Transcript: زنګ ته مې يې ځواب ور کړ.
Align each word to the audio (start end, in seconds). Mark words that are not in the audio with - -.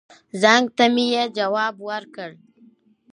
زنګ 0.41 0.65
ته 0.77 0.85
مې 0.93 1.05
يې 1.13 1.23
ځواب 1.37 1.75
ور 1.87 2.03
کړ. 2.15 2.31